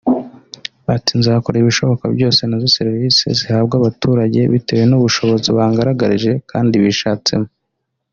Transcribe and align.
Ati 0.95 1.11
”Nzakora 1.19 1.55
ibishoboka 1.59 2.03
byose 2.15 2.39
noze 2.43 2.67
serivise 2.77 3.25
zihabwa 3.37 3.73
abaturage 3.77 4.39
bitewe 4.53 4.83
n’ubu 4.85 5.05
bushobozi 5.07 5.47
bangaragarije 5.57 6.31
kandi 6.51 6.73
bishatsemo 6.83 7.49